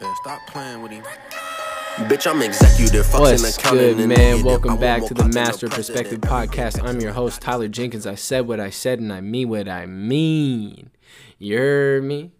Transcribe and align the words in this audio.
Yeah, 0.00 0.12
stop 0.22 0.44
playing 0.48 0.82
with 0.82 0.90
him. 0.90 1.04
Bitch, 2.08 2.28
I'm 2.28 2.42
executive. 2.42 3.12
What's 3.14 3.56
good, 3.58 4.08
man? 4.08 4.42
Welcome 4.42 4.76
back 4.76 5.04
to 5.06 5.14
the 5.14 5.28
Master 5.28 5.68
Perspective 5.68 6.20
Podcast. 6.20 6.82
I'm 6.82 7.00
your 7.00 7.12
host, 7.12 7.40
Tyler 7.40 7.68
Jenkins. 7.68 8.04
I 8.04 8.16
said 8.16 8.48
what 8.48 8.58
I 8.58 8.70
said 8.70 8.98
and 8.98 9.12
I 9.12 9.20
mean 9.20 9.48
what 9.48 9.68
I 9.68 9.86
mean. 9.86 10.90
You 11.38 11.58
heard 11.58 12.04
me? 12.04 12.32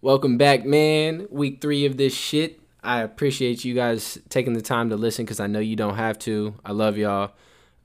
Welcome 0.00 0.38
back, 0.38 0.64
man. 0.64 1.28
Week 1.30 1.60
three 1.60 1.86
of 1.86 1.98
this 1.98 2.14
shit. 2.14 2.60
I 2.82 3.02
appreciate 3.02 3.64
you 3.64 3.74
guys 3.74 4.18
taking 4.28 4.54
the 4.54 4.62
time 4.62 4.90
to 4.90 4.96
listen 4.96 5.24
because 5.24 5.38
I 5.38 5.46
know 5.46 5.60
you 5.60 5.76
don't 5.76 5.96
have 5.96 6.18
to. 6.20 6.54
I 6.64 6.72
love 6.72 6.98
y'all. 6.98 7.30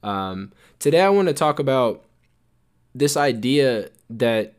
Um, 0.01 0.51
today, 0.79 1.01
I 1.01 1.09
want 1.09 1.27
to 1.27 1.35
talk 1.35 1.59
about 1.59 2.03
this 2.95 3.15
idea 3.15 3.89
that 4.09 4.55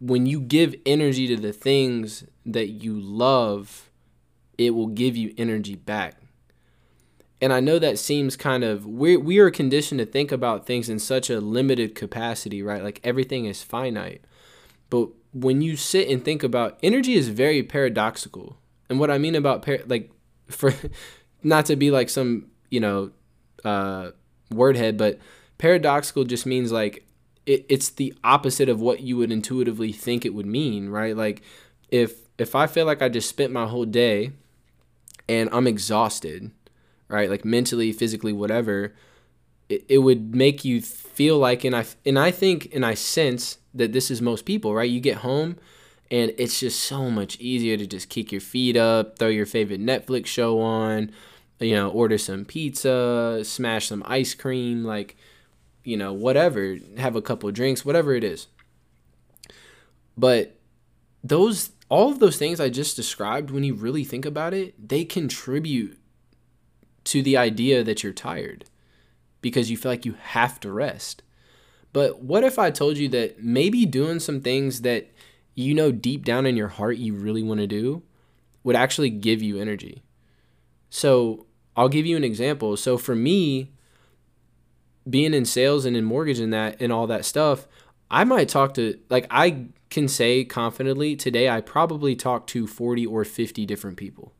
when 0.00 0.26
you 0.26 0.40
give 0.40 0.74
energy 0.86 1.26
to 1.28 1.36
the 1.36 1.52
things 1.52 2.24
that 2.46 2.68
you 2.68 2.98
love, 2.98 3.90
it 4.56 4.70
will 4.70 4.88
give 4.88 5.16
you 5.16 5.34
energy 5.36 5.76
back. 5.76 6.16
And 7.42 7.52
I 7.52 7.60
know 7.60 7.78
that 7.78 7.98
seems 7.98 8.36
kind 8.36 8.64
of 8.64 8.86
we 8.86 9.16
we 9.16 9.38
are 9.38 9.50
conditioned 9.50 9.98
to 9.98 10.06
think 10.06 10.32
about 10.32 10.66
things 10.66 10.88
in 10.88 10.98
such 10.98 11.30
a 11.30 11.40
limited 11.40 11.94
capacity, 11.94 12.62
right? 12.62 12.82
Like 12.82 13.00
everything 13.02 13.44
is 13.46 13.62
finite. 13.62 14.22
But 14.90 15.08
when 15.32 15.62
you 15.62 15.76
sit 15.76 16.08
and 16.08 16.24
think 16.24 16.42
about 16.42 16.78
energy 16.82 17.14
is 17.14 17.28
very 17.28 17.62
paradoxical. 17.62 18.58
And 18.88 18.98
what 18.98 19.10
I 19.10 19.18
mean 19.18 19.34
about 19.34 19.64
par- 19.64 19.78
like 19.86 20.10
for 20.48 20.74
not 21.42 21.66
to 21.66 21.76
be 21.76 21.90
like 21.90 22.10
some, 22.10 22.48
you 22.70 22.80
know, 22.80 23.10
uh 23.64 24.10
wordhead, 24.52 24.96
but 24.98 25.18
paradoxical 25.58 26.24
just 26.24 26.44
means 26.44 26.72
like 26.72 27.06
it, 27.50 27.66
it's 27.68 27.90
the 27.90 28.14
opposite 28.22 28.68
of 28.68 28.80
what 28.80 29.00
you 29.00 29.16
would 29.16 29.32
intuitively 29.32 29.90
think 29.90 30.24
it 30.24 30.34
would 30.34 30.46
mean, 30.46 30.88
right? 30.88 31.16
Like 31.16 31.42
if 31.90 32.28
if 32.38 32.54
I 32.54 32.68
feel 32.68 32.86
like 32.86 33.02
I 33.02 33.08
just 33.08 33.28
spent 33.28 33.52
my 33.52 33.66
whole 33.66 33.84
day 33.84 34.30
and 35.28 35.48
I'm 35.52 35.66
exhausted, 35.66 36.52
right? 37.08 37.28
Like 37.28 37.44
mentally, 37.44 37.92
physically, 37.92 38.32
whatever, 38.32 38.94
it, 39.68 39.84
it 39.88 39.98
would 39.98 40.32
make 40.34 40.64
you 40.64 40.80
feel 40.80 41.38
like 41.38 41.64
and 41.64 41.74
I 41.74 41.86
and 42.06 42.20
I 42.20 42.30
think 42.30 42.70
and 42.72 42.86
I 42.86 42.94
sense 42.94 43.58
that 43.74 43.92
this 43.92 44.12
is 44.12 44.22
most 44.22 44.44
people, 44.44 44.72
right? 44.72 44.88
You 44.88 45.00
get 45.00 45.18
home 45.18 45.56
and 46.08 46.32
it's 46.38 46.60
just 46.60 46.80
so 46.80 47.10
much 47.10 47.36
easier 47.40 47.76
to 47.76 47.86
just 47.86 48.08
kick 48.08 48.30
your 48.30 48.40
feet 48.40 48.76
up, 48.76 49.18
throw 49.18 49.28
your 49.28 49.46
favorite 49.46 49.80
Netflix 49.80 50.26
show 50.26 50.60
on, 50.60 51.10
you 51.58 51.74
know, 51.74 51.90
order 51.90 52.16
some 52.16 52.44
pizza, 52.44 53.40
smash 53.42 53.88
some 53.88 54.04
ice 54.06 54.34
cream, 54.34 54.84
like 54.84 55.16
you 55.84 55.96
know, 55.96 56.12
whatever, 56.12 56.76
have 56.98 57.16
a 57.16 57.22
couple 57.22 57.50
drinks, 57.50 57.84
whatever 57.84 58.14
it 58.14 58.24
is. 58.24 58.48
But 60.16 60.58
those 61.22 61.70
all 61.88 62.10
of 62.10 62.20
those 62.20 62.36
things 62.36 62.60
I 62.60 62.68
just 62.68 62.94
described, 62.94 63.50
when 63.50 63.64
you 63.64 63.74
really 63.74 64.04
think 64.04 64.24
about 64.24 64.54
it, 64.54 64.88
they 64.88 65.04
contribute 65.04 65.98
to 67.04 67.22
the 67.22 67.36
idea 67.36 67.82
that 67.82 68.02
you're 68.02 68.12
tired 68.12 68.64
because 69.40 69.70
you 69.70 69.76
feel 69.76 69.90
like 69.90 70.06
you 70.06 70.14
have 70.20 70.60
to 70.60 70.70
rest. 70.70 71.22
But 71.92 72.22
what 72.22 72.44
if 72.44 72.58
I 72.58 72.70
told 72.70 72.96
you 72.96 73.08
that 73.08 73.42
maybe 73.42 73.84
doing 73.84 74.20
some 74.20 74.40
things 74.40 74.82
that 74.82 75.10
you 75.54 75.74
know 75.74 75.90
deep 75.90 76.24
down 76.24 76.46
in 76.46 76.56
your 76.56 76.68
heart 76.68 76.98
you 76.98 77.14
really 77.14 77.42
want 77.42 77.58
to 77.58 77.66
do 77.66 78.02
would 78.62 78.76
actually 78.76 79.10
give 79.10 79.42
you 79.42 79.58
energy? 79.58 80.04
So 80.90 81.46
I'll 81.76 81.88
give 81.88 82.06
you 82.06 82.16
an 82.16 82.24
example. 82.24 82.76
So 82.76 82.96
for 82.96 83.16
me, 83.16 83.72
being 85.10 85.34
in 85.34 85.44
sales 85.44 85.84
and 85.84 85.96
in 85.96 86.04
mortgage 86.04 86.38
and 86.38 86.52
that 86.52 86.80
and 86.80 86.92
all 86.92 87.06
that 87.08 87.24
stuff, 87.24 87.66
I 88.10 88.24
might 88.24 88.48
talk 88.48 88.74
to 88.74 88.98
like 89.08 89.26
I 89.30 89.66
can 89.90 90.08
say 90.08 90.44
confidently 90.44 91.16
today 91.16 91.48
I 91.48 91.60
probably 91.60 92.14
talked 92.16 92.48
to 92.50 92.66
40 92.66 93.06
or 93.06 93.24
50 93.24 93.66
different 93.66 93.96
people. 93.96 94.32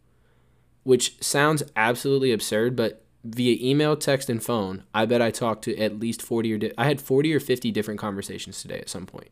Which 0.83 1.23
sounds 1.23 1.63
absolutely 1.77 2.33
absurd, 2.33 2.75
but 2.75 3.05
via 3.23 3.57
email, 3.61 3.97
text 3.97 4.31
and 4.31 4.43
phone, 4.43 4.85
I 4.95 5.05
bet 5.05 5.21
I 5.21 5.31
talked 5.31 5.65
to 5.65 5.77
at 5.77 5.99
least 5.99 6.23
40 6.23 6.53
or 6.53 6.59
di- 6.59 6.73
I 6.79 6.85
had 6.85 7.01
40 7.01 7.35
or 7.35 7.41
50 7.41 7.71
different 7.71 8.01
conversations 8.01 8.63
today 8.63 8.79
at 8.79 8.89
some 8.89 9.07
point. 9.07 9.29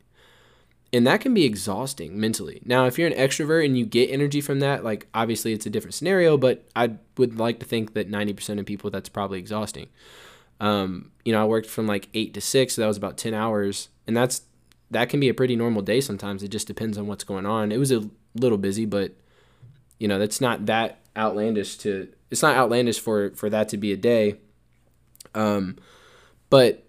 And 0.92 1.06
that 1.06 1.20
can 1.20 1.34
be 1.34 1.44
exhausting 1.44 2.18
mentally. 2.18 2.62
Now, 2.64 2.86
if 2.86 2.98
you're 2.98 3.08
an 3.08 3.14
extrovert 3.14 3.64
and 3.64 3.78
you 3.78 3.84
get 3.84 4.10
energy 4.10 4.40
from 4.40 4.60
that, 4.60 4.84
like 4.84 5.06
obviously 5.14 5.52
it's 5.52 5.66
a 5.66 5.70
different 5.70 5.94
scenario, 5.94 6.36
but 6.36 6.66
I 6.74 6.96
would 7.16 7.38
like 7.38 7.60
to 7.60 7.66
think 7.66 7.94
that 7.94 8.10
90% 8.10 8.58
of 8.58 8.66
people 8.66 8.90
that's 8.90 9.08
probably 9.08 9.38
exhausting. 9.38 9.88
Um, 10.60 11.12
you 11.24 11.32
know, 11.32 11.42
I 11.42 11.44
worked 11.44 11.68
from 11.68 11.86
like 11.86 12.08
eight 12.14 12.34
to 12.34 12.40
six, 12.40 12.74
so 12.74 12.82
that 12.82 12.88
was 12.88 12.96
about 12.96 13.16
ten 13.16 13.34
hours, 13.34 13.88
and 14.06 14.16
that's 14.16 14.42
that 14.90 15.08
can 15.08 15.20
be 15.20 15.28
a 15.28 15.34
pretty 15.34 15.56
normal 15.56 15.82
day 15.82 16.00
sometimes. 16.00 16.42
It 16.42 16.48
just 16.48 16.66
depends 16.66 16.96
on 16.98 17.06
what's 17.06 17.24
going 17.24 17.46
on. 17.46 17.70
It 17.72 17.78
was 17.78 17.92
a 17.92 18.08
little 18.34 18.58
busy, 18.58 18.86
but 18.86 19.12
you 19.98 20.08
know, 20.08 20.18
that's 20.18 20.40
not 20.40 20.66
that 20.66 21.00
outlandish 21.16 21.76
to. 21.78 22.08
It's 22.30 22.42
not 22.42 22.56
outlandish 22.56 23.00
for 23.00 23.30
for 23.30 23.50
that 23.50 23.68
to 23.70 23.76
be 23.76 23.92
a 23.92 23.96
day. 23.96 24.36
Um, 25.34 25.76
but 26.50 26.84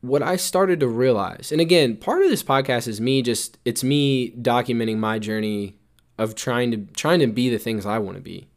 what 0.00 0.22
I 0.22 0.36
started 0.36 0.80
to 0.80 0.88
realize, 0.88 1.52
and 1.52 1.60
again, 1.60 1.96
part 1.96 2.22
of 2.22 2.30
this 2.30 2.42
podcast 2.42 2.88
is 2.88 3.00
me 3.00 3.22
just 3.22 3.58
it's 3.64 3.84
me 3.84 4.32
documenting 4.32 4.96
my 4.96 5.18
journey 5.18 5.76
of 6.18 6.34
trying 6.34 6.70
to 6.70 6.78
trying 6.94 7.20
to 7.20 7.26
be 7.26 7.48
the 7.48 7.58
things 7.58 7.86
I 7.86 7.98
want 7.98 8.16
to 8.16 8.22
be 8.22 8.48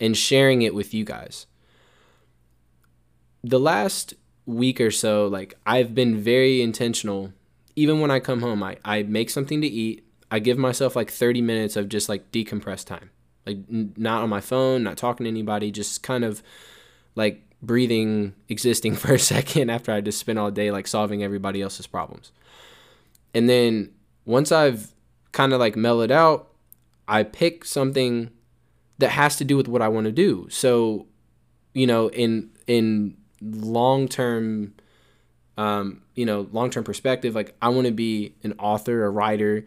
and 0.00 0.16
sharing 0.16 0.62
it 0.62 0.74
with 0.74 0.94
you 0.94 1.04
guys 1.04 1.46
the 3.42 3.60
last 3.60 4.14
week 4.46 4.80
or 4.80 4.90
so, 4.90 5.26
like 5.26 5.54
I've 5.66 5.94
been 5.94 6.18
very 6.18 6.62
intentional. 6.62 7.32
Even 7.76 8.00
when 8.00 8.10
I 8.10 8.18
come 8.18 8.40
home, 8.40 8.62
I, 8.62 8.78
I 8.84 9.02
make 9.02 9.30
something 9.30 9.60
to 9.60 9.66
eat. 9.66 10.04
I 10.30 10.40
give 10.40 10.58
myself 10.58 10.96
like 10.96 11.10
30 11.10 11.40
minutes 11.42 11.76
of 11.76 11.88
just 11.88 12.08
like 12.08 12.32
decompress 12.32 12.84
time. 12.84 13.10
Like 13.46 13.58
n- 13.70 13.94
not 13.96 14.22
on 14.22 14.28
my 14.28 14.40
phone, 14.40 14.82
not 14.82 14.96
talking 14.96 15.24
to 15.24 15.30
anybody, 15.30 15.70
just 15.70 16.02
kind 16.02 16.24
of 16.24 16.42
like 17.14 17.42
breathing, 17.62 18.34
existing 18.48 18.96
for 18.96 19.14
a 19.14 19.18
second 19.18 19.70
after 19.70 19.92
I 19.92 20.00
just 20.00 20.18
spent 20.18 20.38
all 20.38 20.50
day 20.50 20.70
like 20.70 20.86
solving 20.86 21.22
everybody 21.22 21.62
else's 21.62 21.86
problems. 21.86 22.32
And 23.34 23.48
then 23.48 23.92
once 24.24 24.50
I've 24.50 24.92
kind 25.32 25.52
of 25.52 25.60
like 25.60 25.76
mellowed 25.76 26.10
out, 26.10 26.48
I 27.06 27.22
pick 27.22 27.64
something 27.64 28.30
that 28.98 29.10
has 29.10 29.36
to 29.36 29.44
do 29.44 29.56
with 29.56 29.68
what 29.68 29.80
I 29.80 29.88
want 29.88 30.06
to 30.06 30.12
do. 30.12 30.48
So, 30.50 31.06
you 31.72 31.86
know, 31.86 32.08
in 32.10 32.50
in 32.66 33.16
long 33.40 34.08
term 34.08 34.74
um, 35.58 36.02
you 36.14 36.24
know, 36.24 36.48
long 36.52 36.70
term 36.70 36.84
perspective, 36.84 37.34
like 37.34 37.54
I 37.60 37.68
want 37.68 37.86
to 37.88 37.92
be 37.92 38.34
an 38.44 38.54
author, 38.58 39.04
a 39.04 39.10
writer, 39.10 39.66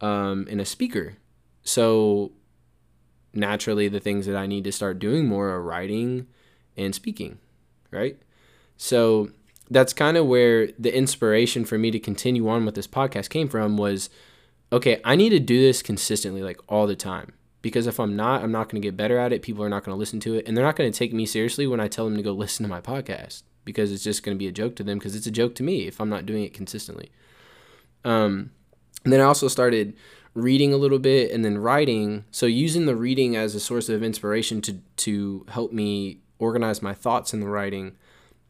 um, 0.00 0.46
and 0.48 0.60
a 0.60 0.64
speaker. 0.64 1.14
So 1.64 2.30
naturally, 3.34 3.88
the 3.88 4.00
things 4.00 4.26
that 4.26 4.36
I 4.36 4.46
need 4.46 4.62
to 4.64 4.72
start 4.72 5.00
doing 5.00 5.26
more 5.26 5.48
are 5.50 5.60
writing 5.60 6.28
and 6.76 6.94
speaking, 6.94 7.38
right? 7.90 8.16
So 8.76 9.30
that's 9.68 9.92
kind 9.92 10.16
of 10.16 10.26
where 10.26 10.68
the 10.78 10.96
inspiration 10.96 11.64
for 11.64 11.76
me 11.76 11.90
to 11.90 11.98
continue 11.98 12.48
on 12.48 12.64
with 12.64 12.76
this 12.76 12.86
podcast 12.86 13.28
came 13.28 13.48
from 13.48 13.76
was 13.76 14.10
okay, 14.72 15.00
I 15.04 15.16
need 15.16 15.30
to 15.30 15.40
do 15.40 15.60
this 15.60 15.82
consistently, 15.82 16.40
like 16.42 16.60
all 16.68 16.86
the 16.86 16.96
time 16.96 17.32
because 17.62 17.86
if 17.86 17.98
I'm 17.98 18.16
not, 18.16 18.42
I'm 18.42 18.52
not 18.52 18.68
going 18.68 18.82
to 18.82 18.86
get 18.86 18.96
better 18.96 19.18
at 19.18 19.32
it. 19.32 19.42
People 19.42 19.64
are 19.64 19.68
not 19.68 19.84
going 19.84 19.94
to 19.94 19.98
listen 19.98 20.20
to 20.20 20.34
it, 20.34 20.46
and 20.46 20.56
they're 20.56 20.64
not 20.64 20.76
going 20.76 20.90
to 20.90 20.98
take 20.98 21.12
me 21.12 21.24
seriously 21.24 21.66
when 21.66 21.80
I 21.80 21.88
tell 21.88 22.04
them 22.04 22.16
to 22.16 22.22
go 22.22 22.32
listen 22.32 22.64
to 22.64 22.70
my 22.70 22.80
podcast 22.80 23.42
because 23.64 23.92
it's 23.92 24.02
just 24.02 24.22
going 24.22 24.36
to 24.36 24.38
be 24.38 24.48
a 24.48 24.52
joke 24.52 24.74
to 24.76 24.82
them 24.82 24.98
because 24.98 25.14
it's 25.14 25.26
a 25.26 25.30
joke 25.30 25.54
to 25.54 25.62
me 25.62 25.86
if 25.86 26.00
I'm 26.00 26.08
not 26.08 26.26
doing 26.26 26.42
it 26.42 26.52
consistently. 26.52 27.10
Um, 28.04 28.50
and 29.04 29.12
then 29.12 29.20
I 29.20 29.24
also 29.24 29.48
started 29.48 29.94
reading 30.34 30.72
a 30.72 30.76
little 30.76 30.98
bit 30.98 31.30
and 31.30 31.44
then 31.44 31.58
writing. 31.58 32.24
So 32.30 32.46
using 32.46 32.86
the 32.86 32.96
reading 32.96 33.36
as 33.36 33.54
a 33.54 33.60
source 33.60 33.88
of 33.88 34.02
inspiration 34.02 34.60
to 34.62 34.80
to 34.96 35.46
help 35.48 35.72
me 35.72 36.20
organize 36.38 36.82
my 36.82 36.94
thoughts 36.94 37.32
in 37.32 37.40
the 37.40 37.48
writing, 37.48 37.96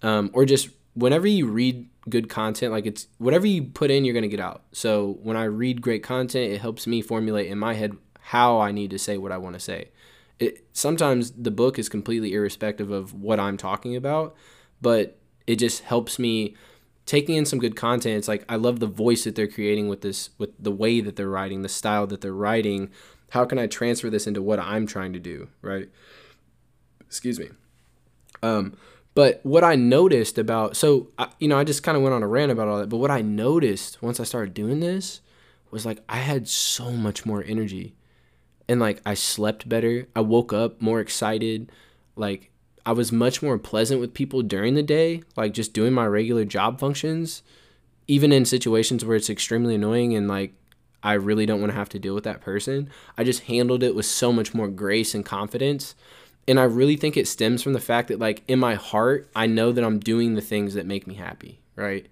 um, 0.03 0.31
or 0.33 0.47
just 0.47 0.71
whenever 0.95 1.27
you 1.27 1.47
read 1.47 1.89
good 2.09 2.29
content, 2.29 2.73
like 2.73 2.87
it's 2.87 3.09
whatever 3.19 3.47
you 3.47 3.65
put 3.65 3.91
in, 3.91 4.05
you're 4.05 4.15
gonna 4.15 4.29
get 4.29 4.41
out. 4.41 4.63
So 4.73 5.19
when 5.23 5.37
I 5.37 5.45
read 5.45 5.83
great 5.83 6.03
content, 6.03 6.53
it 6.53 6.61
helps 6.61 6.87
me 6.87 7.03
formulate 7.03 7.49
in 7.49 7.59
my 7.59 7.75
head 7.75 7.97
how 8.33 8.61
I 8.61 8.73
need 8.73 8.89
to 8.93 8.99
say 8.99 9.19
what 9.19 9.31
I 9.31 9.37
want 9.37 9.57
to 9.57 9.61
say. 9.61 9.91
It 10.39 10.65
sometimes 10.73 11.33
the 11.33 11.51
book 11.51 11.79
is 11.79 11.91
completely 11.91 12.33
irrespective 12.33 12.91
of 12.91 13.13
what 13.13 13.39
I'm 13.39 13.59
talking 13.59 13.95
about, 13.95 14.35
but 14.81 15.19
it 15.47 15.57
just 15.57 15.83
helps 15.83 16.19
me 16.19 16.57
taking 17.05 17.37
in 17.37 17.45
some 17.45 17.59
good 17.59 17.77
content. 17.77 18.17
It's 18.17 18.29
like 18.29 18.47
I 18.49 18.57
love 18.57 18.81
the 18.81 18.87
voice 18.87 19.25
that 19.25 19.35
they're 19.35 19.47
creating 19.47 19.89
with 19.89 20.01
this 20.01 20.31
with 20.39 20.49
the 20.59 20.71
way 20.71 21.03
that 21.03 21.17
they're 21.17 21.29
writing, 21.29 21.61
the 21.61 21.69
style 21.69 22.07
that 22.07 22.23
they're 22.23 22.33
writing. 22.33 22.89
How 23.33 23.45
can 23.45 23.59
I 23.59 23.67
transfer 23.67 24.09
this 24.09 24.27
into 24.27 24.41
what 24.41 24.59
I'm 24.59 24.87
trying 24.87 25.13
to 25.13 25.21
do, 25.21 25.49
right? 25.61 25.91
Excuse 27.03 27.39
me. 27.39 27.51
Um 28.43 28.79
but 29.15 29.41
what 29.43 29.63
I 29.63 29.75
noticed 29.75 30.39
about 30.39 30.75
so 30.75 31.11
I, 31.19 31.29
you 31.39 31.49
know 31.49 31.59
I 31.59 31.65
just 31.65 31.83
kind 31.83 31.99
of 31.99 32.03
went 32.03 32.15
on 32.15 32.23
a 32.23 32.29
rant 32.29 32.51
about 32.51 32.69
all 32.69 32.79
that, 32.79 32.89
but 32.89 32.97
what 32.97 33.11
I 33.11 33.21
noticed 33.21 34.01
once 34.01 34.21
I 34.21 34.25
started 34.25 34.55
doing 34.55 34.81
this 34.81 35.21
was 35.71 35.85
like 35.85 35.99
I 36.09 36.17
had 36.17 36.49
so 36.49 36.93
much 36.93 37.27
more 37.27 37.45
energy 37.47 37.95
and 38.73 38.81
like 38.81 39.03
I 39.05 39.13
slept 39.13 39.69
better. 39.69 40.09
I 40.17 40.21
woke 40.21 40.55
up 40.55 40.81
more 40.81 40.99
excited. 40.99 41.71
Like 42.17 42.51
I 42.87 42.93
was 42.93 43.13
much 43.13 43.43
more 43.43 43.59
pleasant 43.59 44.01
with 44.01 44.15
people 44.15 44.41
during 44.41 44.73
the 44.73 44.83
day, 44.83 45.23
like 45.37 45.53
just 45.53 45.75
doing 45.75 45.93
my 45.93 46.07
regular 46.07 46.47
job 46.47 46.81
functions, 46.81 47.43
even 48.09 48.33
in 48.33 48.47
situations 48.47 49.05
where 49.05 49.15
it's 49.15 49.29
extremely 49.29 49.75
annoying 49.75 50.17
and 50.17 50.27
like 50.27 50.55
I 51.03 51.13
really 51.13 51.45
don't 51.45 51.61
want 51.61 51.71
to 51.71 51.77
have 51.77 51.91
to 51.91 51.99
deal 51.99 52.15
with 52.15 52.25
that 52.25 52.41
person. 52.41 52.89
I 53.19 53.25
just 53.25 53.43
handled 53.43 53.83
it 53.83 53.95
with 53.95 54.07
so 54.07 54.33
much 54.33 54.55
more 54.55 54.69
grace 54.69 55.15
and 55.15 55.23
confidence. 55.23 55.95
And 56.49 56.59
I 56.59 56.65
really 56.65 56.97
think 56.97 57.19
it 57.19 57.29
stems 57.29 57.63
from 57.63 57.75
the 57.75 57.81
fact 57.81 58.09
that, 58.09 58.19
like, 58.19 58.43
in 58.49 58.59
my 58.59 58.75
heart, 58.75 59.29
I 59.35 59.47
know 59.47 59.71
that 59.71 59.85
I'm 59.85 60.01
doing 60.01 60.35
the 60.35 60.41
things 60.41 60.75
that 60.75 60.87
make 60.87 61.07
me 61.07 61.15
happy, 61.15 61.61
right? 61.77 62.07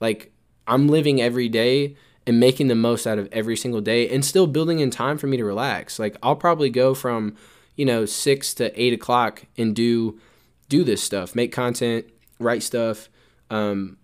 Like, 0.00 0.32
I'm 0.66 0.88
living 0.88 1.20
every 1.20 1.48
day 1.48 1.96
and 2.28 2.38
making 2.38 2.68
the 2.68 2.74
most 2.74 3.06
out 3.06 3.18
of 3.18 3.26
every 3.32 3.56
single 3.56 3.80
day 3.80 4.06
and 4.06 4.22
still 4.22 4.46
building 4.46 4.80
in 4.80 4.90
time 4.90 5.16
for 5.16 5.26
me 5.26 5.38
to 5.38 5.44
relax. 5.46 5.98
Like, 5.98 6.14
I'll 6.22 6.36
probably 6.36 6.68
go 6.68 6.92
from, 6.92 7.34
you 7.74 7.86
know, 7.86 8.04
six 8.04 8.52
to 8.54 8.80
eight 8.80 8.92
o'clock 8.92 9.44
and 9.56 9.74
do 9.74 10.20
do 10.68 10.84
this 10.84 11.02
stuff, 11.02 11.34
make 11.34 11.50
content, 11.50 12.04
write 12.38 12.62
stuff, 12.62 13.08
um, 13.48 13.96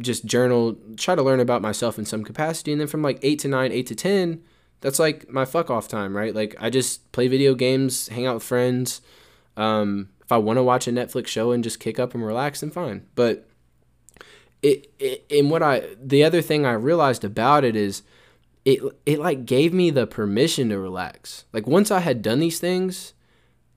just 0.00 0.24
journal, 0.24 0.76
try 0.96 1.14
to 1.14 1.22
learn 1.22 1.38
about 1.38 1.62
myself 1.62 2.00
in 2.00 2.04
some 2.04 2.24
capacity. 2.24 2.72
And 2.72 2.80
then 2.80 2.88
from 2.88 3.02
like 3.02 3.20
eight 3.22 3.38
to 3.38 3.48
nine, 3.48 3.70
eight 3.70 3.86
to 3.86 3.94
10, 3.94 4.42
that's 4.80 4.98
like 4.98 5.30
my 5.30 5.44
fuck 5.44 5.70
off 5.70 5.86
time, 5.86 6.16
right? 6.16 6.34
Like 6.34 6.56
I 6.58 6.68
just 6.68 7.12
play 7.12 7.28
video 7.28 7.54
games, 7.54 8.08
hang 8.08 8.26
out 8.26 8.34
with 8.34 8.42
friends. 8.42 9.00
Um, 9.56 10.08
if 10.20 10.32
I 10.32 10.38
want 10.38 10.56
to 10.56 10.64
watch 10.64 10.88
a 10.88 10.90
Netflix 10.90 11.28
show 11.28 11.52
and 11.52 11.62
just 11.62 11.78
kick 11.78 12.00
up 12.00 12.12
and 12.12 12.26
relax, 12.26 12.60
then 12.60 12.72
fine. 12.72 13.06
But 13.14 13.48
it, 14.62 14.92
it, 14.98 15.24
and 15.30 15.50
what 15.50 15.62
I, 15.62 15.82
the 16.00 16.24
other 16.24 16.42
thing 16.42 16.64
I 16.64 16.72
realized 16.72 17.24
about 17.24 17.64
it 17.64 17.76
is 17.76 18.02
it, 18.64 18.80
it 19.04 19.18
like 19.18 19.44
gave 19.44 19.72
me 19.72 19.90
the 19.90 20.06
permission 20.06 20.68
to 20.68 20.78
relax. 20.78 21.44
Like 21.52 21.66
once 21.66 21.90
I 21.90 22.00
had 22.00 22.22
done 22.22 22.38
these 22.38 22.60
things, 22.60 23.12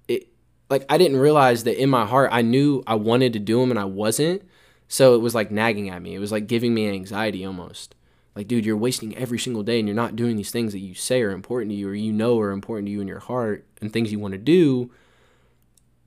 it, 0.08 0.28
like 0.70 0.86
I 0.90 0.98
didn't 0.98 1.18
realize 1.18 1.64
that 1.64 1.82
in 1.82 1.90
my 1.90 2.06
heart, 2.06 2.30
I 2.32 2.42
knew 2.42 2.84
I 2.86 2.96
wanted 2.96 3.34
to 3.34 3.40
do 3.40 3.60
them 3.60 3.72
and 3.72 3.80
I 3.80 3.86
wasn't 3.86 4.44
so 4.88 5.16
it 5.16 5.22
was 5.22 5.36
like 5.36 5.52
nagging 5.52 5.90
at 5.90 6.02
me. 6.02 6.16
It 6.16 6.20
was 6.20 6.32
like 6.32 6.48
giving 6.48 6.74
me 6.74 6.90
anxiety 6.90 7.46
almost. 7.46 7.96
Like, 8.36 8.48
dude, 8.48 8.66
you're 8.66 8.78
wasting 8.78 9.16
every 9.16 9.40
single 9.40 9.64
day 9.64 9.80
and 9.80 9.88
you're 9.88 9.96
not 9.96 10.16
doing 10.16 10.36
these 10.36 10.52
things 10.52 10.74
that 10.74 10.80
you 10.80 10.94
say 10.94 11.22
are 11.22 11.32
important 11.32 11.72
to 11.72 11.76
you 11.76 11.88
or 11.88 11.96
you 11.96 12.12
know 12.12 12.40
are 12.40 12.52
important 12.52 12.88
to 12.88 12.92
you 12.92 13.02
in 13.02 13.08
your 13.08 13.20
heart 13.20 13.66
and 13.82 13.92
things 13.92 14.12
you 14.12 14.20
want 14.20 14.34
to 14.34 14.38
do, 14.38 14.92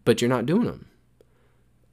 but 0.04 0.20
you're 0.20 0.28
not 0.28 0.46
doing 0.46 0.66
them. 0.66 0.87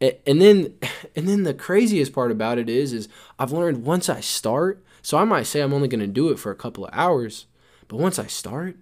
And 0.02 0.42
then 0.42 0.74
and 1.16 1.28
then 1.28 1.44
the 1.44 1.54
craziest 1.54 2.14
part 2.14 2.32
about 2.32 2.58
it 2.58 2.70
is 2.70 2.94
is 2.94 3.08
I've 3.40 3.52
learned 3.52 3.86
once 3.86 4.10
I 4.10 4.20
start, 4.20 4.84
so 5.02 5.18
I 5.18 5.24
might 5.24 5.48
say 5.48 5.62
I'm 5.62 5.74
only 5.74 5.88
going 5.88 6.02
to 6.02 6.08
do 6.08 6.30
it 6.30 6.40
for 6.40 6.52
a 6.52 6.56
couple 6.56 6.86
of 6.86 6.92
hours, 6.94 7.46
but 7.88 7.98
once 7.98 8.20
I 8.20 8.28
start, 8.28 8.78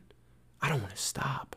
I 0.61 0.69
don't 0.69 0.81
want 0.81 0.95
to 0.95 1.01
stop. 1.01 1.55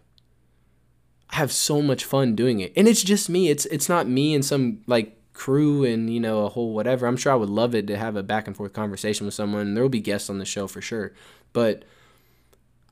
I 1.30 1.36
have 1.36 1.52
so 1.52 1.82
much 1.82 2.04
fun 2.04 2.34
doing 2.34 2.60
it. 2.60 2.72
And 2.76 2.86
it's 2.86 3.02
just 3.02 3.28
me. 3.28 3.48
It's 3.48 3.66
it's 3.66 3.88
not 3.88 4.08
me 4.08 4.34
and 4.34 4.44
some 4.44 4.82
like 4.86 5.16
crew 5.36 5.84
and 5.84 6.12
you 6.12 6.18
know 6.18 6.46
a 6.46 6.48
whole 6.48 6.72
whatever 6.72 7.06
i'm 7.06 7.16
sure 7.16 7.30
i 7.30 7.36
would 7.36 7.50
love 7.50 7.74
it 7.74 7.86
to 7.86 7.94
have 7.94 8.16
a 8.16 8.22
back 8.22 8.46
and 8.46 8.56
forth 8.56 8.72
conversation 8.72 9.26
with 9.26 9.34
someone 9.34 9.74
there 9.74 9.82
will 9.84 9.90
be 9.90 10.00
guests 10.00 10.30
on 10.30 10.38
the 10.38 10.46
show 10.46 10.66
for 10.66 10.80
sure 10.80 11.12
but 11.52 11.84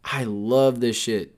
i 0.04 0.24
love 0.24 0.80
this 0.80 0.94
shit 0.94 1.34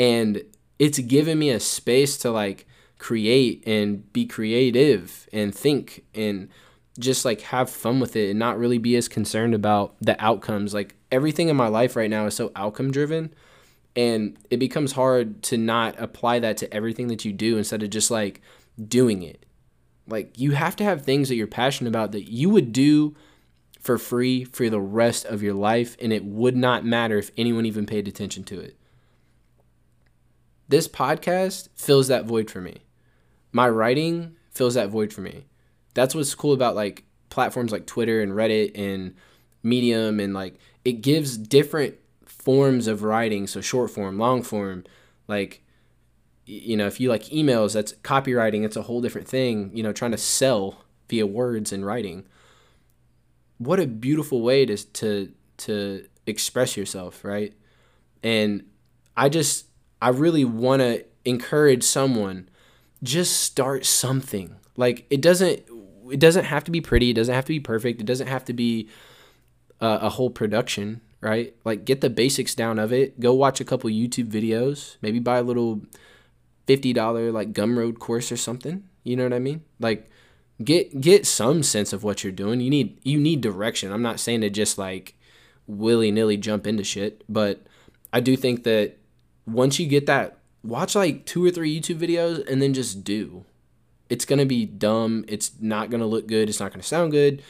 and 0.00 0.42
it's 0.80 0.98
given 0.98 1.38
me 1.38 1.48
a 1.48 1.60
space 1.60 2.16
to 2.16 2.28
like 2.28 2.66
create 3.02 3.62
and 3.66 4.10
be 4.12 4.24
creative 4.24 5.28
and 5.32 5.54
think 5.54 6.04
and 6.14 6.48
just 6.98 7.24
like 7.24 7.40
have 7.40 7.68
fun 7.68 7.98
with 7.98 8.14
it 8.14 8.30
and 8.30 8.38
not 8.38 8.58
really 8.58 8.78
be 8.78 8.96
as 8.96 9.08
concerned 9.08 9.54
about 9.54 9.94
the 10.00 10.22
outcomes 10.22 10.72
like 10.72 10.94
everything 11.10 11.48
in 11.48 11.56
my 11.56 11.66
life 11.66 11.96
right 11.96 12.10
now 12.10 12.26
is 12.26 12.34
so 12.34 12.52
outcome 12.54 12.92
driven 12.92 13.34
and 13.96 14.38
it 14.50 14.58
becomes 14.58 14.92
hard 14.92 15.42
to 15.42 15.56
not 15.56 15.98
apply 15.98 16.38
that 16.38 16.56
to 16.56 16.72
everything 16.72 17.08
that 17.08 17.24
you 17.24 17.32
do 17.32 17.58
instead 17.58 17.82
of 17.82 17.90
just 17.90 18.10
like 18.10 18.40
doing 18.88 19.22
it 19.22 19.44
like 20.06 20.38
you 20.38 20.52
have 20.52 20.76
to 20.76 20.84
have 20.84 21.02
things 21.02 21.28
that 21.28 21.34
you're 21.34 21.46
passionate 21.46 21.88
about 21.88 22.12
that 22.12 22.30
you 22.30 22.48
would 22.50 22.72
do 22.72 23.14
for 23.82 23.98
free 23.98 24.44
for 24.44 24.70
the 24.70 24.80
rest 24.80 25.24
of 25.24 25.42
your 25.42 25.54
life 25.54 25.96
and 26.00 26.12
it 26.12 26.24
would 26.24 26.56
not 26.56 26.84
matter 26.84 27.18
if 27.18 27.32
anyone 27.36 27.66
even 27.66 27.84
paid 27.84 28.06
attention 28.06 28.44
to 28.44 28.60
it. 28.60 28.76
This 30.68 30.86
podcast 30.86 31.68
fills 31.74 32.08
that 32.08 32.24
void 32.24 32.48
for 32.48 32.60
me. 32.60 32.82
My 33.52 33.68
writing 33.68 34.36
fills 34.50 34.74
that 34.74 34.88
void 34.88 35.12
for 35.12 35.20
me. 35.20 35.46
That's 35.94 36.14
what's 36.14 36.34
cool 36.34 36.54
about 36.54 36.74
like 36.74 37.04
platforms 37.30 37.72
like 37.72 37.86
Twitter 37.86 38.22
and 38.22 38.32
Reddit 38.32 38.72
and 38.74 39.14
Medium 39.62 40.20
and 40.20 40.34
like 40.34 40.56
it 40.84 41.02
gives 41.02 41.36
different 41.36 41.94
forms 42.24 42.86
of 42.86 43.02
writing, 43.02 43.46
so 43.46 43.60
short 43.60 43.90
form, 43.90 44.18
long 44.18 44.42
form, 44.42 44.84
like 45.28 45.62
you 46.44 46.76
know, 46.76 46.86
if 46.86 46.98
you 46.98 47.08
like 47.08 47.24
emails, 47.24 47.72
that's 47.72 47.92
copywriting, 48.02 48.64
it's 48.64 48.76
a 48.76 48.82
whole 48.82 49.00
different 49.00 49.28
thing, 49.28 49.70
you 49.74 49.82
know, 49.82 49.92
trying 49.92 50.10
to 50.10 50.18
sell 50.18 50.84
via 51.08 51.26
words 51.26 51.72
and 51.72 51.86
writing. 51.86 52.26
What 53.58 53.78
a 53.78 53.86
beautiful 53.86 54.42
way 54.42 54.66
to 54.66 54.76
to 54.76 55.32
to 55.58 56.06
express 56.26 56.76
yourself, 56.76 57.24
right? 57.24 57.54
And 58.22 58.64
I 59.16 59.28
just 59.28 59.66
I 60.00 60.08
really 60.08 60.44
want 60.44 60.80
to 60.80 61.04
encourage 61.24 61.84
someone 61.84 62.48
just 63.02 63.40
start 63.40 63.84
something. 63.84 64.56
Like 64.76 65.06
it 65.10 65.20
doesn't 65.20 65.62
it 66.10 66.20
doesn't 66.20 66.44
have 66.44 66.64
to 66.64 66.70
be 66.70 66.80
pretty, 66.80 67.10
it 67.10 67.14
doesn't 67.14 67.34
have 67.34 67.44
to 67.46 67.52
be 67.52 67.60
perfect, 67.60 68.00
it 68.00 68.06
doesn't 68.06 68.26
have 68.26 68.44
to 68.46 68.52
be 68.52 68.88
a, 69.80 69.86
a 70.02 70.08
whole 70.10 70.30
production, 70.30 71.00
right? 71.20 71.54
Like 71.64 71.84
get 71.84 72.00
the 72.00 72.10
basics 72.10 72.54
down 72.54 72.78
of 72.78 72.92
it. 72.92 73.18
Go 73.20 73.32
watch 73.34 73.60
a 73.60 73.64
couple 73.64 73.90
YouTube 73.90 74.30
videos, 74.30 74.96
maybe 75.02 75.18
buy 75.18 75.38
a 75.38 75.42
little 75.42 75.82
$50 76.66 77.32
like 77.32 77.52
Gumroad 77.52 77.98
course 77.98 78.30
or 78.30 78.36
something. 78.36 78.84
You 79.04 79.16
know 79.16 79.24
what 79.24 79.32
I 79.32 79.38
mean? 79.38 79.62
Like 79.80 80.10
get 80.62 81.00
get 81.00 81.26
some 81.26 81.62
sense 81.62 81.92
of 81.92 82.04
what 82.04 82.22
you're 82.22 82.32
doing. 82.32 82.60
You 82.60 82.70
need 82.70 82.98
you 83.02 83.18
need 83.18 83.40
direction. 83.40 83.92
I'm 83.92 84.02
not 84.02 84.20
saying 84.20 84.42
to 84.42 84.50
just 84.50 84.78
like 84.78 85.14
willy-nilly 85.66 86.36
jump 86.36 86.66
into 86.66 86.84
shit, 86.84 87.24
but 87.28 87.62
I 88.12 88.20
do 88.20 88.36
think 88.36 88.64
that 88.64 88.98
once 89.46 89.78
you 89.78 89.86
get 89.86 90.06
that 90.06 90.38
watch 90.62 90.94
like 90.94 91.26
two 91.26 91.44
or 91.44 91.50
three 91.50 91.78
YouTube 91.78 91.98
videos 91.98 92.46
and 92.50 92.60
then 92.60 92.74
just 92.74 93.04
do. 93.04 93.44
It's 94.08 94.24
going 94.24 94.38
to 94.38 94.46
be 94.46 94.66
dumb. 94.66 95.24
It's 95.28 95.52
not 95.60 95.90
going 95.90 96.00
to 96.00 96.06
look 96.06 96.26
good. 96.26 96.48
It's 96.48 96.60
not 96.60 96.70
going 96.70 96.80
to 96.80 96.86
sound 96.86 97.12
good. 97.12 97.42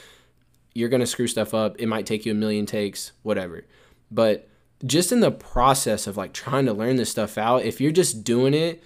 You're 0.75 0.89
going 0.89 1.01
to 1.01 1.07
screw 1.07 1.27
stuff 1.27 1.55
up. 1.55 1.77
It 1.79 1.87
might 1.87 2.07
take 2.07 2.25
you 2.25 2.33
a 2.33 2.37
million 2.37 2.67
takes, 2.67 3.13
whatever. 3.23 3.67
But 4.11 4.49
just 4.85 5.13
in 5.13 5.21
the 5.21 5.31
process 5.31 6.07
of 6.07 6.17
like 6.17 6.33
trying 6.33 6.67
to 6.67 6.73
learn 6.73 6.97
this 6.97 7.11
stuff 7.11 7.37
out, 7.37 7.65
if 7.65 7.81
you're 7.81 7.93
just 7.93 8.25
doing 8.25 8.55
it 8.55 8.83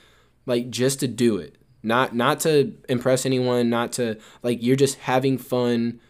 like 0.46 0.70
just 0.70 1.00
to 1.00 1.08
do 1.08 1.36
it 1.36 1.56
not 1.82 2.14
not 2.14 2.40
to 2.40 2.74
impress 2.88 3.26
anyone 3.26 3.68
not 3.68 3.92
to 3.92 4.18
like 4.42 4.62
you're 4.62 4.76
just 4.76 4.98
having 5.00 5.36
fun 5.36 6.00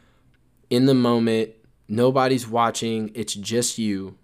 in 0.70 0.86
the 0.86 0.94
moment 0.94 1.50
nobody's 1.88 2.46
watching 2.46 3.10
it's 3.14 3.34
just 3.34 3.78
you 3.78 4.16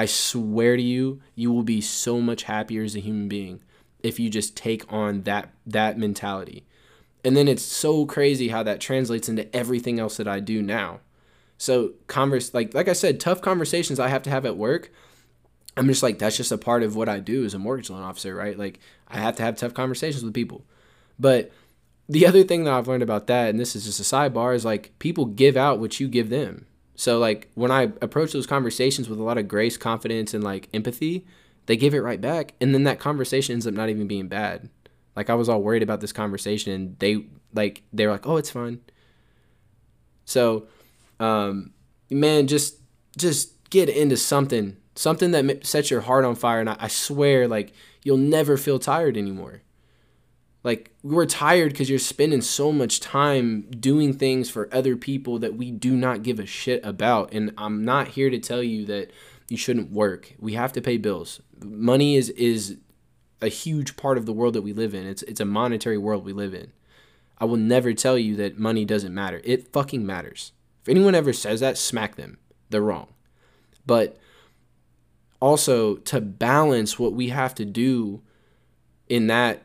i 0.00 0.06
swear 0.06 0.76
to 0.76 0.82
you 0.82 1.20
you 1.34 1.52
will 1.52 1.62
be 1.62 1.80
so 1.80 2.20
much 2.20 2.44
happier 2.44 2.82
as 2.82 2.96
a 2.96 3.00
human 3.00 3.28
being 3.28 3.60
if 4.02 4.18
you 4.18 4.30
just 4.30 4.56
take 4.56 4.90
on 4.92 5.22
that 5.22 5.50
that 5.66 5.98
mentality 5.98 6.64
and 7.24 7.36
then 7.36 7.48
it's 7.48 7.62
so 7.62 8.06
crazy 8.06 8.48
how 8.48 8.62
that 8.62 8.80
translates 8.80 9.28
into 9.28 9.54
everything 9.54 9.98
else 9.98 10.16
that 10.16 10.28
i 10.28 10.40
do 10.40 10.62
now 10.62 11.00
so 11.58 11.92
converse 12.06 12.54
like 12.54 12.72
like 12.74 12.88
i 12.88 12.92
said 12.92 13.20
tough 13.20 13.40
conversations 13.40 14.00
i 14.00 14.08
have 14.08 14.22
to 14.22 14.30
have 14.30 14.46
at 14.46 14.56
work 14.56 14.90
I'm 15.76 15.86
just 15.86 16.02
like, 16.02 16.18
that's 16.18 16.36
just 16.36 16.52
a 16.52 16.58
part 16.58 16.82
of 16.82 16.96
what 16.96 17.08
I 17.08 17.20
do 17.20 17.44
as 17.44 17.54
a 17.54 17.58
mortgage 17.58 17.90
loan 17.90 18.02
officer, 18.02 18.34
right? 18.34 18.58
Like, 18.58 18.80
I 19.08 19.18
have 19.18 19.36
to 19.36 19.42
have 19.42 19.56
tough 19.56 19.74
conversations 19.74 20.24
with 20.24 20.34
people. 20.34 20.64
But 21.18 21.52
the 22.08 22.26
other 22.26 22.42
thing 22.42 22.64
that 22.64 22.74
I've 22.74 22.88
learned 22.88 23.02
about 23.02 23.28
that, 23.28 23.50
and 23.50 23.60
this 23.60 23.76
is 23.76 23.84
just 23.84 24.00
a 24.00 24.02
sidebar, 24.02 24.54
is 24.54 24.64
like 24.64 24.98
people 24.98 25.26
give 25.26 25.56
out 25.56 25.78
what 25.78 26.00
you 26.00 26.08
give 26.08 26.28
them. 26.28 26.66
So, 27.00 27.18
like, 27.18 27.50
when 27.54 27.70
I 27.70 27.84
approach 28.02 28.32
those 28.32 28.46
conversations 28.46 29.08
with 29.08 29.18
a 29.18 29.22
lot 29.22 29.38
of 29.38 29.48
grace, 29.48 29.78
confidence, 29.78 30.34
and 30.34 30.44
like 30.44 30.68
empathy, 30.74 31.24
they 31.64 31.74
give 31.74 31.94
it 31.94 32.02
right 32.02 32.20
back. 32.20 32.52
And 32.60 32.74
then 32.74 32.84
that 32.84 32.98
conversation 32.98 33.54
ends 33.54 33.66
up 33.66 33.72
not 33.72 33.88
even 33.88 34.06
being 34.06 34.28
bad. 34.28 34.68
Like, 35.16 35.30
I 35.30 35.34
was 35.34 35.48
all 35.48 35.62
worried 35.62 35.82
about 35.82 36.02
this 36.02 36.12
conversation, 36.12 36.74
and 36.74 36.98
they, 36.98 37.24
like, 37.54 37.84
they're 37.90 38.10
like, 38.10 38.26
oh, 38.26 38.36
it's 38.36 38.50
fine. 38.50 38.82
So, 40.26 40.66
um, 41.18 41.72
man, 42.10 42.46
just, 42.46 42.76
just 43.16 43.54
get 43.70 43.88
into 43.88 44.18
something 44.18 44.76
something 44.94 45.30
that 45.30 45.64
sets 45.64 45.90
your 45.90 46.02
heart 46.02 46.26
on 46.26 46.34
fire. 46.34 46.60
And 46.60 46.68
I 46.68 46.88
swear, 46.88 47.48
like, 47.48 47.72
you'll 48.04 48.18
never 48.18 48.58
feel 48.58 48.78
tired 48.78 49.16
anymore. 49.16 49.62
Like, 50.62 50.94
we're 51.02 51.26
tired 51.26 51.72
because 51.72 51.88
you're 51.88 51.98
spending 51.98 52.42
so 52.42 52.70
much 52.70 53.00
time 53.00 53.62
doing 53.70 54.12
things 54.12 54.50
for 54.50 54.68
other 54.72 54.94
people 54.94 55.38
that 55.38 55.54
we 55.54 55.70
do 55.70 55.96
not 55.96 56.22
give 56.22 56.38
a 56.38 56.44
shit 56.46 56.84
about. 56.84 57.32
And 57.32 57.52
I'm 57.56 57.84
not 57.84 58.08
here 58.08 58.28
to 58.28 58.38
tell 58.38 58.62
you 58.62 58.84
that 58.86 59.10
you 59.48 59.56
shouldn't 59.56 59.90
work. 59.90 60.34
We 60.38 60.52
have 60.54 60.72
to 60.74 60.82
pay 60.82 60.98
bills. 60.98 61.40
Money 61.64 62.16
is, 62.16 62.28
is 62.30 62.76
a 63.40 63.48
huge 63.48 63.96
part 63.96 64.18
of 64.18 64.26
the 64.26 64.34
world 64.34 64.54
that 64.54 64.62
we 64.62 64.74
live 64.74 64.94
in. 64.94 65.06
It's, 65.06 65.22
it's 65.22 65.40
a 65.40 65.46
monetary 65.46 65.96
world 65.96 66.24
we 66.24 66.34
live 66.34 66.52
in. 66.52 66.72
I 67.38 67.46
will 67.46 67.56
never 67.56 67.94
tell 67.94 68.18
you 68.18 68.36
that 68.36 68.58
money 68.58 68.84
doesn't 68.84 69.14
matter. 69.14 69.40
It 69.44 69.72
fucking 69.72 70.04
matters. 70.04 70.52
If 70.82 70.90
anyone 70.90 71.14
ever 71.14 71.32
says 71.32 71.60
that, 71.60 71.78
smack 71.78 72.16
them. 72.16 72.38
They're 72.68 72.82
wrong. 72.82 73.08
But 73.86 74.18
also 75.40 75.96
to 75.96 76.20
balance 76.20 76.98
what 76.98 77.14
we 77.14 77.30
have 77.30 77.54
to 77.54 77.64
do 77.64 78.20
in 79.08 79.26
that 79.28 79.62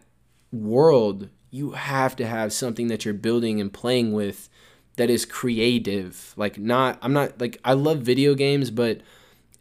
world, 0.52 1.30
you 1.52 1.72
have 1.72 2.16
to 2.18 2.28
have 2.28 2.54
something 2.54 2.88
that 2.88 3.06
you're 3.06 3.14
building 3.14 3.62
and 3.62 3.72
playing 3.72 4.14
with 4.14 4.50
that 4.98 5.10
is 5.10 5.26
creative. 5.26 6.34
Like 6.38 6.58
not 6.58 6.98
I'm 7.02 7.14
not 7.14 7.40
like 7.40 7.60
I 7.64 7.74
love 7.74 8.00
video 8.00 8.36
games, 8.36 8.72
but 8.72 9.02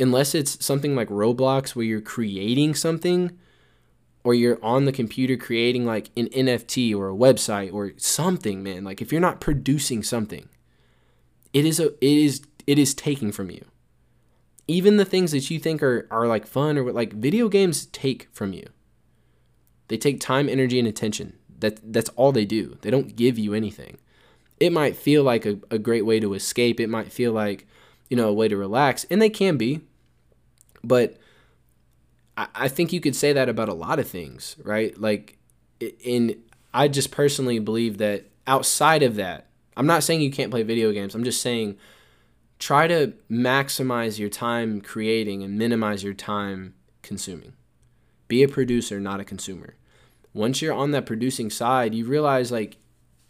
unless 0.01 0.35
it's 0.35 0.65
something 0.65 0.95
like 0.95 1.09
Roblox 1.09 1.75
where 1.75 1.85
you're 1.85 2.01
creating 2.01 2.75
something 2.75 3.39
or 4.25 4.35
you're 4.35 4.65
on 4.65 4.87
the 4.87 4.93
computer 4.93 5.37
creating 5.37 5.85
like 5.85 6.11
an 6.17 6.29
NFT 6.29 6.97
or 6.97 7.11
a 7.11 7.15
website 7.15 7.73
or 7.73 7.93
something, 7.97 8.63
man, 8.63 8.83
like 8.85 9.03
if 9.03 9.13
you're 9.13 9.21
not 9.21 9.41
producing 9.41 10.03
something, 10.03 10.49
it 11.53 11.65
is 11.65 11.79
a 11.79 11.89
it 12.05 12.19
is 12.19 12.43
it 12.67 12.79
is 12.79 12.95
taking 12.95 13.33
from 13.33 13.51
you. 13.51 13.65
Even 14.67 14.97
the 14.97 15.05
things 15.05 15.33
that 15.33 15.51
you 15.51 15.59
think 15.59 15.83
are 15.83 16.09
are 16.11 16.27
like 16.27 16.47
fun 16.47 16.79
or 16.79 16.91
like 16.93 17.13
video 17.13 17.49
games 17.49 17.87
take 17.87 18.29
from 18.33 18.53
you. 18.53 18.67
They 19.89 19.97
take 19.97 20.21
time, 20.21 20.49
energy 20.49 20.79
and 20.79 20.89
attention. 20.89 21.35
That 21.61 21.93
that's 21.93 22.11
all 22.11 22.33
they 22.33 22.45
do. 22.45 22.79
They 22.83 22.91
don't 22.91 23.17
give 23.17 23.39
you 23.39 23.55
anything. 23.55 23.99
It 24.61 24.73
might 24.73 24.97
feel 24.97 25.23
like 25.23 25.47
a, 25.47 25.59
a 25.71 25.79
great 25.79 26.07
way 26.07 26.21
to 26.21 26.35
escape. 26.35 26.81
It 26.81 26.89
might 26.89 27.13
feel 27.13 27.33
like, 27.33 27.67
you 28.09 28.17
know, 28.17 28.29
a 28.29 28.33
way 28.33 28.49
to 28.49 28.57
relax, 28.57 29.05
and 29.11 29.21
they 29.21 29.31
can 29.31 29.57
be. 29.57 29.81
But 30.83 31.17
I, 32.37 32.47
I 32.55 32.69
think 32.69 32.93
you 32.93 33.01
could 33.01 33.17
say 33.17 33.33
that 33.33 33.49
about 33.49 33.69
a 33.69 33.75
lot 33.75 33.99
of 33.99 34.09
things, 34.09 34.57
right? 34.63 34.99
Like, 34.99 35.39
in 35.81 36.43
I 36.73 36.89
just 36.89 37.11
personally 37.11 37.59
believe 37.59 37.99
that 37.99 38.27
outside 38.47 39.03
of 39.03 39.17
that, 39.17 39.49
I'm 39.77 39.87
not 39.87 40.03
saying 40.03 40.21
you 40.21 40.31
can't 40.31 40.51
play 40.51 40.63
video 40.63 40.93
games. 40.93 41.15
I'm 41.15 41.25
just 41.25 41.41
saying 41.41 41.77
try 42.59 42.87
to 42.87 43.13
maximize 43.31 44.19
your 44.19 44.29
time 44.29 44.81
creating 44.81 45.43
and 45.43 45.59
minimize 45.59 46.03
your 46.03 46.15
time 46.15 46.75
consuming. 47.03 47.53
Be 48.35 48.43
a 48.43 48.49
producer, 48.49 48.99
not 48.99 49.21
a 49.21 49.25
consumer. 49.25 49.77
Once 50.33 50.61
you're 50.61 50.75
on 50.75 50.91
that 50.91 51.07
producing 51.07 51.51
side, 51.51 51.95
you 51.95 52.05
realize 52.05 52.51
like 52.51 52.79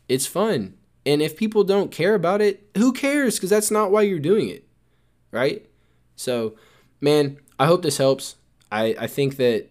it's 0.08 0.24
fun. 0.26 0.78
And 1.04 1.20
if 1.20 1.36
people 1.36 1.62
don't 1.62 1.90
care 1.90 2.14
about 2.14 2.40
it, 2.40 2.70
who 2.78 2.90
cares? 2.90 3.34
Because 3.34 3.50
that's 3.50 3.70
not 3.70 3.90
why 3.90 4.00
you're 4.00 4.18
doing 4.18 4.48
it. 4.48 4.66
Right? 5.30 5.68
So, 6.16 6.54
man, 7.02 7.36
I 7.58 7.66
hope 7.66 7.82
this 7.82 7.98
helps. 7.98 8.36
I, 8.72 8.96
I 8.98 9.06
think 9.06 9.36
that 9.36 9.66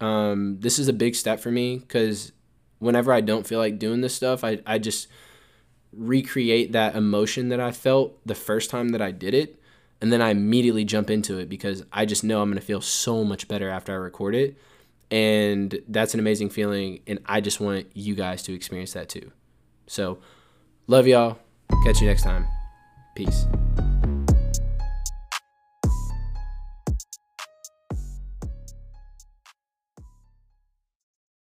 um, 0.00 0.58
this 0.58 0.80
is 0.80 0.88
a 0.88 0.92
big 0.92 1.14
step 1.14 1.38
for 1.38 1.52
me 1.52 1.78
because 1.78 2.32
whenever 2.80 3.12
I 3.12 3.20
don't 3.20 3.46
feel 3.46 3.60
like 3.60 3.78
doing 3.78 4.00
this 4.00 4.16
stuff, 4.16 4.42
I, 4.42 4.58
I 4.66 4.78
just 4.78 5.06
recreate 5.92 6.72
that 6.72 6.96
emotion 6.96 7.48
that 7.50 7.60
I 7.60 7.70
felt 7.70 8.18
the 8.26 8.34
first 8.34 8.70
time 8.70 8.88
that 8.88 9.00
I 9.00 9.12
did 9.12 9.34
it. 9.34 9.62
And 10.00 10.12
then 10.12 10.20
I 10.20 10.30
immediately 10.30 10.84
jump 10.84 11.10
into 11.10 11.38
it 11.38 11.48
because 11.48 11.84
I 11.92 12.04
just 12.04 12.24
know 12.24 12.42
I'm 12.42 12.50
going 12.50 12.60
to 12.60 12.66
feel 12.66 12.80
so 12.80 13.24
much 13.24 13.48
better 13.48 13.70
after 13.70 13.92
I 13.92 13.96
record 13.96 14.34
it. 14.34 14.56
And 15.10 15.78
that's 15.88 16.14
an 16.14 16.20
amazing 16.20 16.50
feeling. 16.50 17.00
And 17.06 17.20
I 17.26 17.40
just 17.40 17.60
want 17.60 17.86
you 17.94 18.14
guys 18.14 18.42
to 18.44 18.54
experience 18.54 18.92
that 18.94 19.08
too. 19.08 19.30
So, 19.86 20.18
love 20.86 21.06
y'all. 21.06 21.38
Catch 21.84 22.00
you 22.00 22.08
next 22.08 22.22
time. 22.22 22.46
Peace. 23.14 23.46